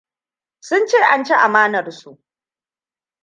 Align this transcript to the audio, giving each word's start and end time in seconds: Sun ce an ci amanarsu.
Sun 0.67 0.85
ce 0.87 0.99
an 1.13 1.23
ci 1.25 1.33
amanarsu. 1.45 2.11